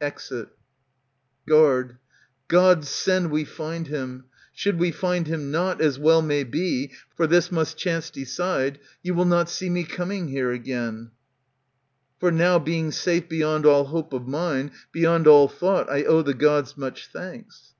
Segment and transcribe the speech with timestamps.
[0.00, 0.48] [Exit,
[1.46, 1.98] Guard,
[2.48, 4.24] God send we find him!
[4.52, 9.14] Should we find him not, As well may be, (for this must chance decide,) You
[9.14, 11.12] will not see me coming here again;
[12.18, 16.22] For now, being safe beyond all hope of mine, "^ Beyond all thought, I owe
[16.22, 17.74] the Gods much thanks.